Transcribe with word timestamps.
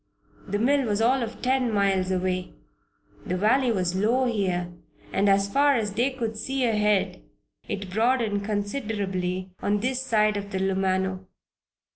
The 0.47 0.57
mill 0.57 0.87
was 0.87 0.99
all 0.99 1.21
of 1.21 1.43
ten 1.43 1.71
miles 1.71 2.09
away. 2.09 2.55
The 3.23 3.37
valley 3.37 3.71
was 3.71 3.93
low 3.95 4.25
here 4.25 4.73
and 5.13 5.29
as 5.29 5.47
far 5.47 5.75
as 5.75 5.93
they 5.93 6.09
could 6.09 6.35
see 6.37 6.65
ahead 6.65 7.21
it 7.67 7.91
broadened 7.91 8.43
considerably 8.43 9.51
on 9.61 9.79
this 9.81 10.01
side 10.01 10.37
of 10.37 10.49
the 10.49 10.57
Lumano. 10.57 11.27